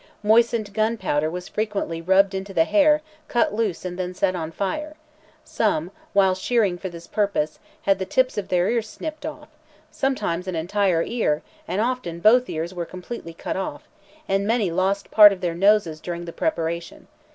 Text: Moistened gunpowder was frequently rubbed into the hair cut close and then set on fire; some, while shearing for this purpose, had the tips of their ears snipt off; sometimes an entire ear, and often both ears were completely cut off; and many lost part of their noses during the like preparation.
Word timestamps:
Moistened 0.23 0.73
gunpowder 0.73 1.29
was 1.29 1.47
frequently 1.47 2.01
rubbed 2.01 2.33
into 2.33 2.55
the 2.55 2.63
hair 2.63 3.03
cut 3.27 3.49
close 3.49 3.85
and 3.85 3.99
then 3.99 4.15
set 4.15 4.35
on 4.35 4.51
fire; 4.51 4.95
some, 5.45 5.91
while 6.11 6.33
shearing 6.33 6.75
for 6.75 6.89
this 6.89 7.05
purpose, 7.05 7.59
had 7.83 7.99
the 7.99 8.05
tips 8.05 8.35
of 8.35 8.47
their 8.47 8.67
ears 8.67 8.89
snipt 8.89 9.27
off; 9.27 9.49
sometimes 9.91 10.47
an 10.47 10.55
entire 10.55 11.03
ear, 11.03 11.43
and 11.67 11.81
often 11.81 12.19
both 12.19 12.49
ears 12.49 12.73
were 12.73 12.83
completely 12.83 13.35
cut 13.35 13.55
off; 13.55 13.83
and 14.27 14.47
many 14.47 14.71
lost 14.71 15.11
part 15.11 15.31
of 15.31 15.39
their 15.41 15.53
noses 15.53 16.01
during 16.01 16.25
the 16.25 16.29
like 16.31 16.35
preparation. 16.37 17.05